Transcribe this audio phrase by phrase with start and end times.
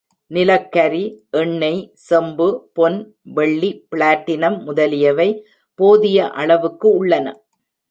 [0.31, 1.01] நிலக் கரி,
[1.31, 2.47] எண்ணெய், செம்பு,
[2.73, 2.97] பொன்,
[3.35, 5.29] வெள்ளி, பிளாட்டினம் முதலியவை
[5.79, 7.27] போதிய அளவுக்கு உள்ளன.